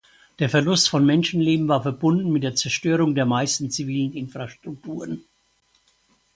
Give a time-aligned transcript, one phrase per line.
[0.39, 5.25] Der Verlust von Menschenleben war verbunden mit der Zerstörung der meisten zivilen Infrastrukturen.